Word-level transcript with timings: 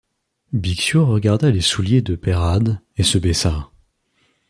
Bixiou 0.51 1.05
regarda 1.05 1.51
les 1.51 1.61
souliers 1.61 2.01
de 2.01 2.15
Peyrade 2.15 2.81
et 2.97 3.03
se 3.03 3.19
baissa. 3.19 3.69